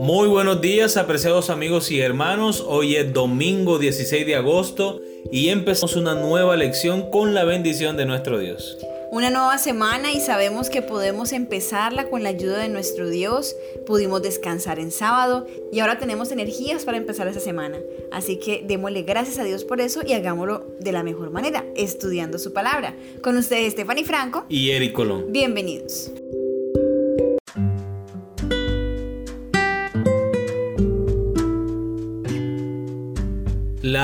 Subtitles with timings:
[0.00, 2.64] Muy buenos días, apreciados amigos y hermanos.
[2.66, 8.06] Hoy es domingo 16 de agosto y empezamos una nueva lección con la bendición de
[8.06, 8.78] nuestro Dios.
[9.12, 13.54] Una nueva semana y sabemos que podemos empezarla con la ayuda de nuestro Dios.
[13.86, 17.78] Pudimos descansar en sábado y ahora tenemos energías para empezar esa semana.
[18.10, 22.38] Así que démosle gracias a Dios por eso y hagámoslo de la mejor manera, estudiando
[22.38, 22.96] su palabra.
[23.22, 25.26] Con ustedes Stephanie Franco y Eric Colón.
[25.30, 26.10] Bienvenidos.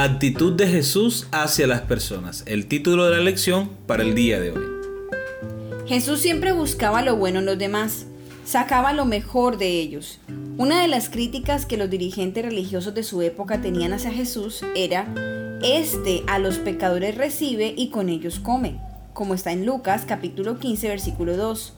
[0.06, 2.44] Actitud de Jesús hacia las personas.
[2.46, 4.64] El título de la lección para el día de hoy.
[5.86, 8.06] Jesús siempre buscaba lo bueno en los demás,
[8.44, 10.20] sacaba lo mejor de ellos.
[10.58, 15.12] Una de las críticas que los dirigentes religiosos de su época tenían hacia Jesús era,
[15.62, 18.78] Este a los pecadores recibe y con ellos come,
[19.12, 21.72] como está en Lucas capítulo 15 versículo 2.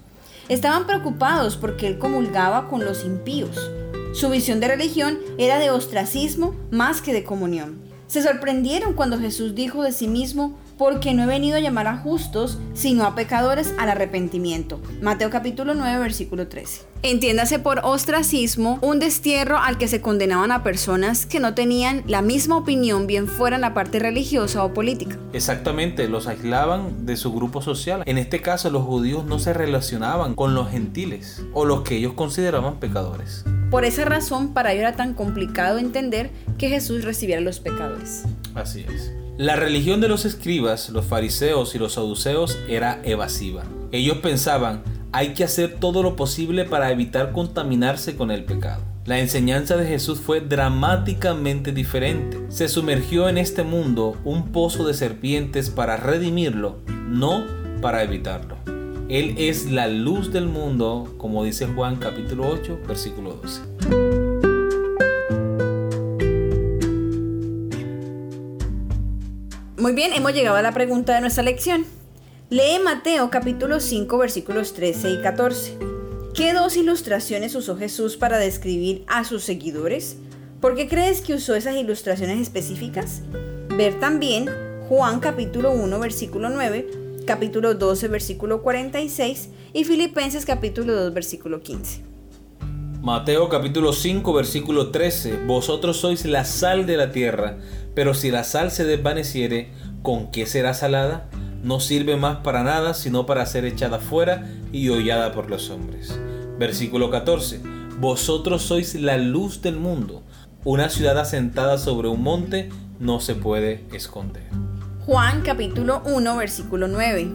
[0.50, 3.70] Estaban preocupados porque él comulgaba con los impíos.
[4.12, 7.87] Su visión de religión era de ostracismo más que de comunión.
[8.08, 11.98] Se sorprendieron cuando Jesús dijo de sí mismo, porque no he venido a llamar a
[11.98, 14.80] justos, sino a pecadores al arrepentimiento.
[15.02, 16.86] Mateo capítulo 9, versículo 13.
[17.02, 22.22] Entiéndase por ostracismo un destierro al que se condenaban a personas que no tenían la
[22.22, 25.18] misma opinión bien fuera en la parte religiosa o política.
[25.34, 28.04] Exactamente, los aislaban de su grupo social.
[28.06, 32.14] En este caso, los judíos no se relacionaban con los gentiles o los que ellos
[32.14, 33.44] consideraban pecadores.
[33.70, 38.24] Por esa razón, para ellos era tan complicado entender que Jesús recibiera los pecadores.
[38.54, 39.12] Así es.
[39.36, 43.64] La religión de los escribas, los fariseos y los saduceos era evasiva.
[43.92, 48.82] Ellos pensaban, hay que hacer todo lo posible para evitar contaminarse con el pecado.
[49.04, 52.38] La enseñanza de Jesús fue dramáticamente diferente.
[52.48, 57.44] Se sumergió en este mundo un pozo de serpientes para redimirlo, no
[57.80, 58.56] para evitarlo.
[59.08, 63.62] Él es la luz del mundo, como dice Juan capítulo 8, versículo 12.
[69.78, 71.86] Muy bien, hemos llegado a la pregunta de nuestra lección.
[72.50, 75.78] Lee Mateo capítulo 5 versículos 13 y 14.
[76.34, 80.18] ¿Qué dos ilustraciones usó Jesús para describir a sus seguidores?
[80.60, 83.22] ¿Por qué crees que usó esas ilustraciones específicas?
[83.74, 84.50] Ver también
[84.90, 86.97] Juan capítulo 1 versículo 9
[87.28, 92.02] capítulo 12, versículo 46 y Filipenses capítulo 2, versículo 15.
[93.02, 95.44] Mateo capítulo 5, versículo 13.
[95.46, 97.58] Vosotros sois la sal de la tierra,
[97.94, 99.68] pero si la sal se desvaneciere,
[100.00, 101.28] ¿con qué será salada?
[101.62, 106.18] No sirve más para nada, sino para ser echada fuera y hollada por los hombres.
[106.58, 107.60] Versículo 14.
[108.00, 110.22] Vosotros sois la luz del mundo.
[110.64, 114.67] Una ciudad asentada sobre un monte no se puede esconder.
[115.08, 117.32] Juan capítulo 1 versículo 9.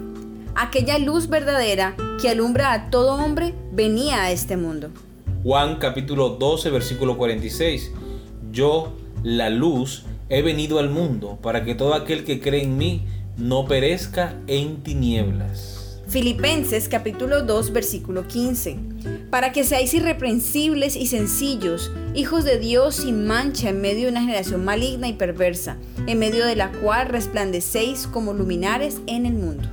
[0.53, 4.91] Aquella luz verdadera que alumbra a todo hombre venía a este mundo.
[5.41, 7.91] Juan capítulo 12 versículo 46.
[8.51, 13.07] Yo, la luz, he venido al mundo para que todo aquel que cree en mí
[13.38, 15.82] no perezca en tinieblas.
[16.08, 18.78] Filipenses capítulo 2 versículo 15.
[19.30, 24.22] Para que seáis irreprensibles y sencillos, hijos de Dios sin mancha en medio de una
[24.22, 29.68] generación maligna y perversa, en medio de la cual resplandecéis como luminares en el mundo.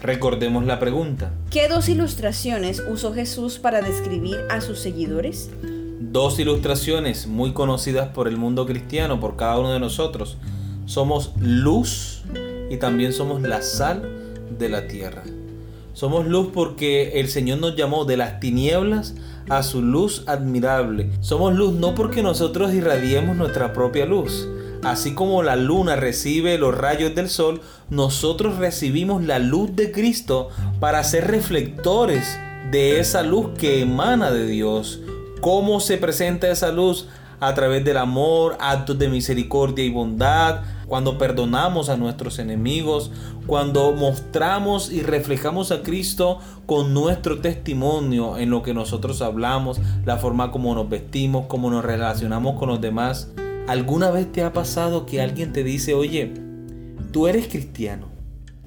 [0.00, 1.32] Recordemos la pregunta.
[1.50, 5.50] ¿Qué dos ilustraciones usó Jesús para describir a sus seguidores?
[6.00, 10.38] Dos ilustraciones muy conocidas por el mundo cristiano, por cada uno de nosotros.
[10.86, 12.22] Somos luz
[12.70, 14.02] y también somos la sal
[14.58, 15.22] de la tierra.
[15.92, 19.14] Somos luz porque el Señor nos llamó de las tinieblas
[19.48, 21.10] a su luz admirable.
[21.20, 24.48] Somos luz no porque nosotros irradiemos nuestra propia luz.
[24.82, 30.48] Así como la luna recibe los rayos del sol, nosotros recibimos la luz de Cristo
[30.80, 32.38] para ser reflectores
[32.70, 35.00] de esa luz que emana de Dios.
[35.40, 37.06] ¿Cómo se presenta esa luz?
[37.38, 43.10] A través del amor, actos de misericordia y bondad, cuando perdonamos a nuestros enemigos,
[43.46, 50.16] cuando mostramos y reflejamos a Cristo con nuestro testimonio en lo que nosotros hablamos, la
[50.16, 53.30] forma como nos vestimos, cómo nos relacionamos con los demás.
[53.68, 56.32] ¿Alguna vez te ha pasado que alguien te dice, oye,
[57.12, 58.08] tú eres cristiano?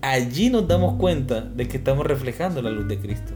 [0.02, 3.34] Allí nos damos cuenta de que estamos reflejando la luz de Cristo.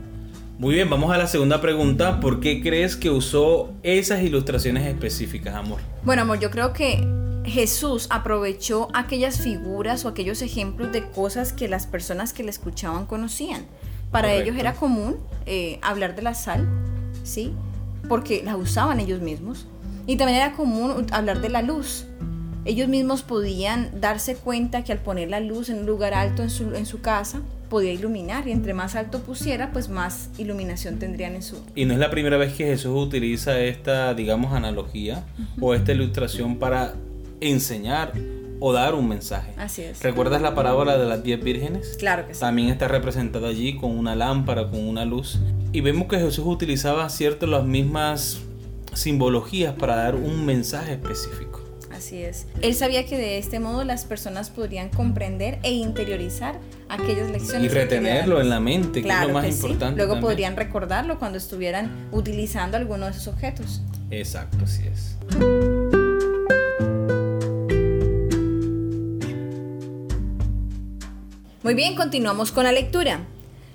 [0.60, 2.19] Muy bien, vamos a la segunda pregunta.
[2.19, 5.80] ¿Por qué crees que usó esas ilustraciones específicas, amor?
[6.04, 7.08] Bueno, amor, yo creo que
[7.50, 13.06] Jesús aprovechó aquellas figuras o aquellos ejemplos de cosas que las personas que le escuchaban
[13.06, 13.66] conocían.
[14.12, 16.68] Para ellos era común eh, hablar de la sal,
[17.24, 17.54] ¿sí?
[18.07, 19.68] Porque la usaban ellos mismos.
[20.07, 22.06] Y también era común hablar de la luz.
[22.66, 26.50] ellos mismos podían darse cuenta que al poner la luz en un lugar alto en
[26.50, 31.36] su, en su casa, podía iluminar y entre más alto pusiera, pues más iluminación tendrían
[31.36, 31.57] en su...
[31.75, 35.24] Y no es la primera vez que Jesús utiliza esta, digamos, analogía
[35.62, 36.96] o esta ilustración para
[37.41, 38.13] enseñar
[38.59, 39.53] o dar un mensaje.
[39.57, 40.01] Así es.
[40.03, 41.95] ¿Recuerdas la parábola de las diez vírgenes?
[41.97, 42.39] Claro que sí.
[42.39, 45.39] También está representada allí con una lámpara, con una luz.
[45.71, 48.39] Y vemos que Jesús utilizaba cierto las mismas
[48.94, 51.62] simbologías para dar un mensaje específico.
[51.91, 52.47] Así es.
[52.62, 57.65] Él sabía que de este modo las personas podrían comprender e interiorizar aquellas lecciones.
[57.65, 59.57] Y retenerlo en la mente, que es lo más que sí.
[59.57, 59.97] importante.
[59.97, 60.31] Luego también.
[60.31, 63.81] podrían recordarlo cuando estuvieran utilizando alguno de esos objetos.
[64.12, 65.99] Exacto, así es.
[71.69, 73.27] Muy bien, continuamos con la lectura.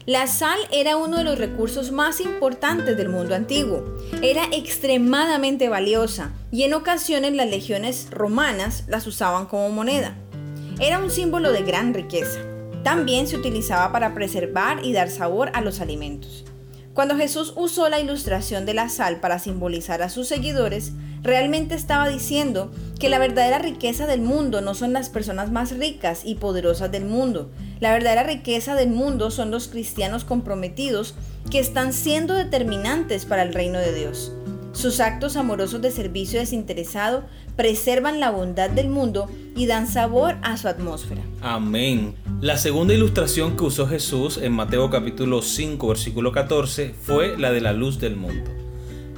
[0.05, 3.85] La sal era uno de los recursos más importantes del mundo antiguo.
[4.21, 10.17] Era extremadamente valiosa y en ocasiones las legiones romanas las usaban como moneda.
[10.81, 12.41] Era un símbolo de gran riqueza.
[12.83, 16.45] También se utilizaba para preservar y dar sabor a los alimentos.
[16.95, 20.93] Cuando Jesús usó la ilustración de la sal para simbolizar a sus seguidores,
[21.23, 22.71] realmente estaba diciendo
[23.01, 27.05] que la verdadera riqueza del mundo no son las personas más ricas y poderosas del
[27.05, 27.51] mundo.
[27.81, 31.17] La verdadera riqueza del mundo son los cristianos comprometidos
[31.51, 34.33] que están siendo determinantes para el reino de Dios.
[34.75, 37.23] Sus actos amorosos de servicio desinteresado
[37.57, 41.23] preservan la bondad del mundo y dan sabor a su atmósfera.
[41.41, 42.17] Amén.
[42.41, 47.61] La segunda ilustración que usó Jesús en Mateo capítulo 5 versículo 14 fue la de
[47.61, 48.51] la luz del mundo.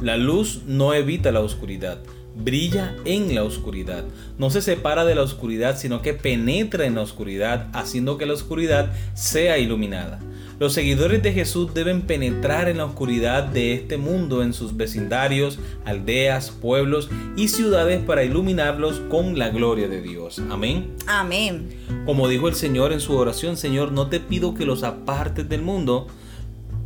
[0.02, 2.00] La luz no evita la oscuridad,
[2.36, 4.04] brilla en la oscuridad.
[4.36, 8.34] No se separa de la oscuridad, sino que penetra en la oscuridad, haciendo que la
[8.34, 10.20] oscuridad sea iluminada.
[10.58, 15.58] Los seguidores de Jesús deben penetrar en la oscuridad de este mundo en sus vecindarios,
[15.84, 20.40] aldeas, pueblos y ciudades para iluminarlos con la gloria de Dios.
[20.50, 20.94] Amén.
[21.06, 21.68] Amén.
[22.06, 25.60] Como dijo el Señor en su oración, Señor, no te pido que los apartes del
[25.60, 26.06] mundo,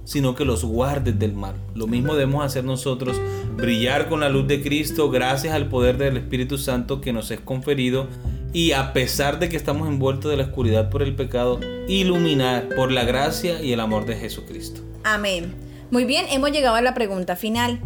[0.02, 1.54] sino que los guardes del mal.
[1.76, 3.20] Lo mismo debemos hacer nosotros,
[3.56, 7.38] brillar con la luz de Cristo gracias al poder del Espíritu Santo que nos es
[7.38, 8.08] conferido
[8.52, 12.90] y a pesar de que estamos envueltos de la oscuridad por el pecado, iluminar por
[12.90, 14.80] la gracia y el amor de Jesucristo.
[15.04, 15.54] Amén.
[15.90, 17.80] Muy bien, hemos llegado a la pregunta final.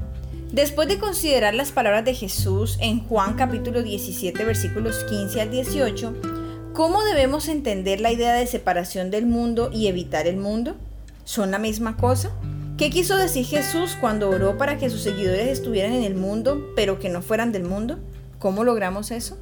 [0.53, 6.15] Después de considerar las palabras de Jesús en Juan capítulo 17 versículos 15 al 18,
[6.73, 10.77] ¿cómo debemos entender la idea de separación del mundo y evitar el mundo?
[11.25, 12.31] ¿Son la misma cosa?
[12.79, 16.99] ¿Qué quiso decir Jesús cuando oró para que sus seguidores estuvieran en el mundo, pero
[16.99, 17.99] que no fueran del mundo?
[18.39, 19.39] ¿Cómo logramos eso?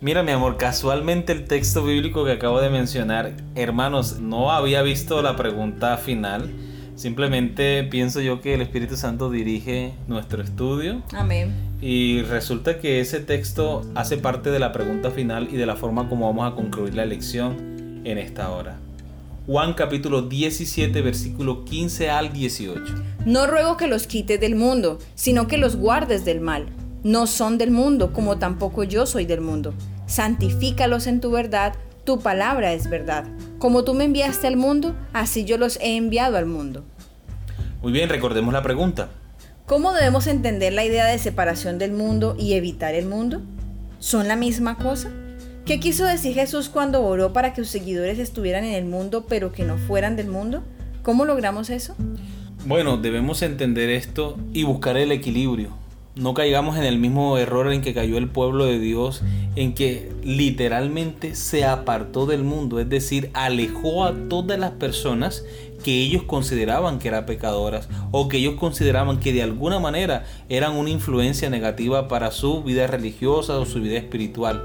[0.00, 5.22] Mira mi amor, casualmente el texto bíblico que acabo de mencionar, hermanos, no había visto
[5.22, 6.52] la pregunta final.
[6.96, 11.54] Simplemente pienso yo que el Espíritu Santo dirige nuestro estudio Amén.
[11.80, 16.10] y resulta que ese texto hace parte de la pregunta final y de la forma
[16.10, 18.78] como vamos a concluir la lección en esta hora.
[19.46, 22.82] Juan capítulo 17 versículo 15 al 18.
[23.24, 26.66] No ruego que los quites del mundo, sino que los guardes del mal.
[27.06, 29.74] No son del mundo, como tampoco yo soy del mundo.
[30.06, 33.26] Santifícalos en tu verdad, tu palabra es verdad.
[33.60, 36.82] Como tú me enviaste al mundo, así yo los he enviado al mundo.
[37.80, 39.08] Muy bien, recordemos la pregunta.
[39.66, 43.40] ¿Cómo debemos entender la idea de separación del mundo y evitar el mundo?
[44.00, 45.08] ¿Son la misma cosa?
[45.64, 49.52] ¿Qué quiso decir Jesús cuando oró para que sus seguidores estuvieran en el mundo pero
[49.52, 50.64] que no fueran del mundo?
[51.04, 51.94] ¿Cómo logramos eso?
[52.66, 55.85] Bueno, debemos entender esto y buscar el equilibrio.
[56.16, 59.20] No caigamos en el mismo error en que cayó el pueblo de Dios,
[59.54, 65.44] en que literalmente se apartó del mundo, es decir, alejó a todas las personas
[65.84, 70.72] que ellos consideraban que eran pecadoras o que ellos consideraban que de alguna manera eran
[70.72, 74.64] una influencia negativa para su vida religiosa o su vida espiritual.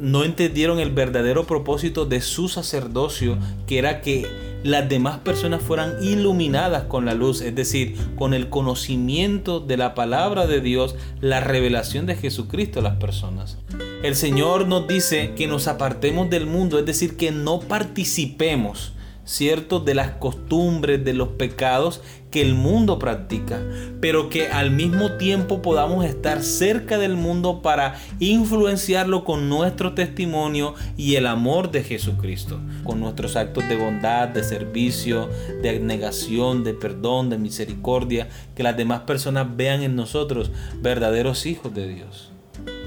[0.00, 3.38] No entendieron el verdadero propósito de su sacerdocio,
[3.68, 4.26] que era que
[4.64, 9.94] las demás personas fueran iluminadas con la luz, es decir, con el conocimiento de la
[9.94, 13.58] palabra de Dios, la revelación de Jesucristo a las personas.
[14.02, 18.92] El Señor nos dice que nos apartemos del mundo, es decir, que no participemos,
[19.28, 23.60] ¿cierto?, de las costumbres, de los pecados que el mundo practica,
[24.00, 30.74] pero que al mismo tiempo podamos estar cerca del mundo para influenciarlo con nuestro testimonio
[30.96, 35.28] y el amor de Jesucristo, con nuestros actos de bondad, de servicio,
[35.62, 41.74] de abnegación, de perdón, de misericordia, que las demás personas vean en nosotros verdaderos hijos
[41.74, 42.32] de Dios.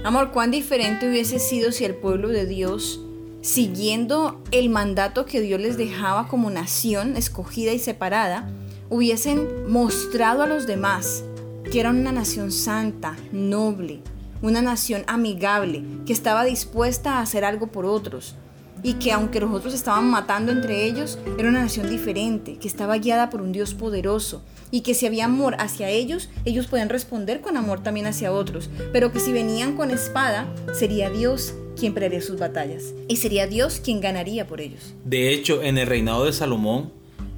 [0.03, 3.00] Amor, cuán diferente hubiese sido si el pueblo de Dios,
[3.41, 8.50] siguiendo el mandato que Dios les dejaba como nación escogida y separada,
[8.89, 11.24] hubiesen mostrado a los demás
[11.71, 14.01] que eran una nación santa, noble,
[14.41, 18.36] una nación amigable, que estaba dispuesta a hacer algo por otros
[18.83, 22.98] y que aunque los otros estaban matando entre ellos, era una nación diferente, que estaba
[22.98, 27.41] guiada por un Dios poderoso y que si había amor hacia ellos, ellos podían responder
[27.41, 32.21] con amor también hacia otros, pero que si venían con espada, sería Dios quien pelearía
[32.21, 34.93] sus batallas y sería Dios quien ganaría por ellos.
[35.03, 36.91] De hecho, en el reinado de Salomón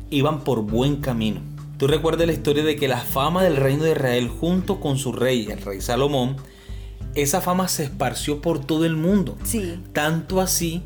[0.09, 1.39] iban por buen camino.
[1.77, 5.13] Tú recuerdas la historia de que la fama del reino de Israel junto con su
[5.13, 6.35] rey, el rey Salomón,
[7.15, 9.37] esa fama se esparció por todo el mundo.
[9.45, 9.79] Sí.
[9.93, 10.81] Tanto así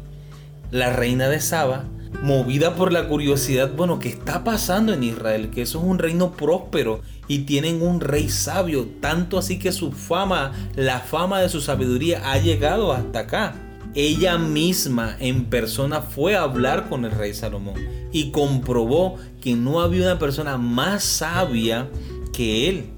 [0.70, 1.86] la reina de Saba,
[2.22, 5.50] movida por la curiosidad, bueno, ¿qué está pasando en Israel?
[5.50, 9.92] Que eso es un reino próspero y tienen un rey sabio, tanto así que su
[9.92, 13.56] fama, la fama de su sabiduría ha llegado hasta acá.
[13.96, 17.76] Ella misma en persona fue a hablar con el rey Salomón
[18.12, 21.90] y comprobó que no había una persona más sabia
[22.34, 22.97] que él.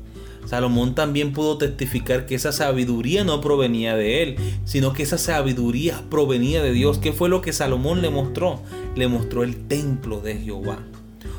[0.50, 6.02] Salomón también pudo testificar que esa sabiduría no provenía de él, sino que esa sabiduría
[6.10, 6.98] provenía de Dios.
[6.98, 8.60] ¿Qué fue lo que Salomón le mostró?
[8.96, 10.80] Le mostró el templo de Jehová.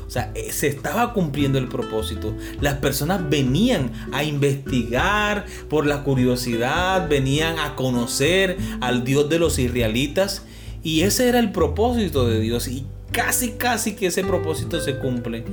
[0.07, 2.33] O sea, eh, se estaba cumpliendo el propósito.
[2.61, 9.59] Las personas venían a investigar por la curiosidad, venían a conocer al Dios de los
[9.59, 10.45] israelitas.
[10.83, 12.69] Y ese era el propósito de Dios.
[12.69, 15.43] Y casi, casi que ese propósito se cumple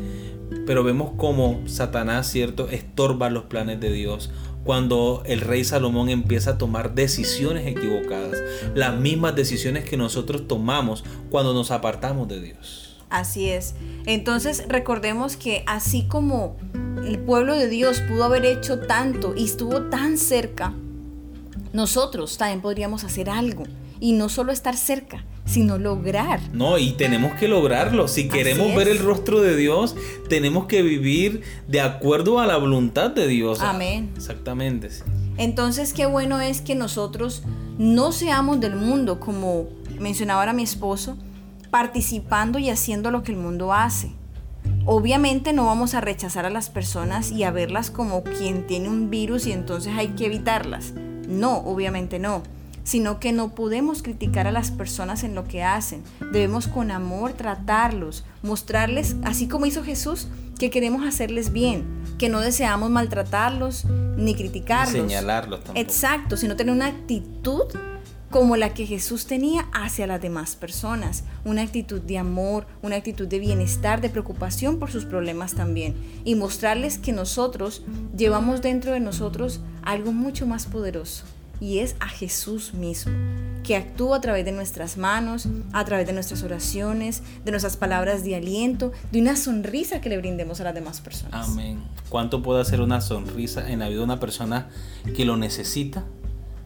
[0.67, 4.31] pero vemos cómo Satanás, ¿cierto?, estorba los planes de Dios
[4.65, 8.39] cuando el rey Salomón empieza a tomar decisiones equivocadas,
[8.75, 12.97] las mismas decisiones que nosotros tomamos cuando nos apartamos de Dios.
[13.09, 13.75] Así es.
[14.05, 16.57] Entonces recordemos que así como
[17.07, 20.75] el pueblo de Dios pudo haber hecho tanto y estuvo tan cerca,
[21.73, 23.65] nosotros también podríamos hacer algo
[24.01, 26.41] y no solo estar cerca, sino lograr.
[26.53, 28.07] No, y tenemos que lograrlo.
[28.09, 29.97] Si queremos ver el rostro de Dios,
[30.29, 33.61] tenemos que vivir de acuerdo a la voluntad de Dios.
[33.61, 34.11] Amén.
[34.17, 34.89] Exactamente.
[35.37, 37.43] Entonces, qué bueno es que nosotros
[37.79, 41.17] no seamos del mundo, como mencionaba ahora mi esposo,
[41.71, 44.13] participando y haciendo lo que el mundo hace.
[44.85, 49.11] Obviamente no vamos a rechazar a las personas y a verlas como quien tiene un
[49.11, 50.93] virus y entonces hay que evitarlas.
[51.29, 52.43] No, obviamente no
[52.89, 56.03] sino que no podemos criticar a las personas en lo que hacen.
[56.33, 60.29] Debemos con amor tratarlos, mostrarles, así como hizo Jesús,
[60.59, 61.85] que queremos hacerles bien,
[62.17, 63.85] que no deseamos maltratarlos
[64.17, 65.03] ni criticarlos.
[65.03, 65.79] señalarlos tampoco.
[65.79, 67.65] Exacto, sino tener una actitud
[68.31, 73.29] como la que Jesús tenía hacia las demás personas, una actitud de amor, una actitud
[73.29, 77.83] de bienestar, de preocupación por sus problemas también, y mostrarles que nosotros
[78.17, 81.25] llevamos dentro de nosotros algo mucho más poderoso,
[81.61, 83.13] y es a Jesús mismo,
[83.63, 88.25] que actúa a través de nuestras manos, a través de nuestras oraciones, de nuestras palabras
[88.25, 91.49] de aliento, de una sonrisa que le brindemos a las demás personas.
[91.49, 91.81] Amén.
[92.09, 94.69] ¿Cuánto puede hacer una sonrisa en la vida de una persona
[95.15, 96.05] que lo necesita?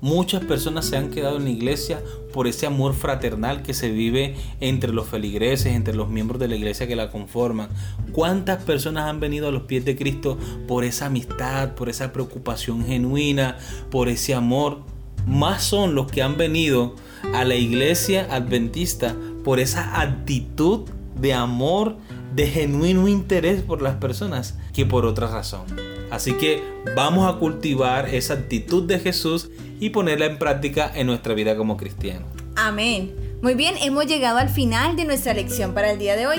[0.02, 4.34] Muchas personas se han quedado en la iglesia por ese amor fraternal que se vive
[4.58, 7.68] entre los feligreses, entre los miembros de la iglesia que la conforman.
[8.10, 12.84] ¿Cuántas personas han venido a los pies de Cristo por esa amistad, por esa preocupación
[12.84, 13.58] genuina,
[13.92, 14.80] por ese amor?
[15.24, 16.96] Más son los que han venido
[17.32, 20.80] a la iglesia adventista por esa actitud
[21.20, 21.96] de amor,
[22.34, 25.91] de genuino interés por las personas que por otra razón.
[26.12, 26.62] Así que
[26.94, 29.48] vamos a cultivar esa actitud de Jesús
[29.80, 32.28] y ponerla en práctica en nuestra vida como cristianos.
[32.54, 33.14] Amén.
[33.40, 36.36] Muy bien, hemos llegado al final de nuestra lección para el día de hoy.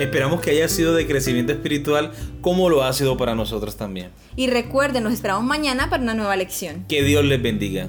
[0.00, 4.10] Esperamos que haya sido de crecimiento espiritual como lo ha sido para nosotros también.
[4.34, 6.84] Y recuerden, nos esperamos mañana para una nueva lección.
[6.88, 7.86] Que Dios les bendiga.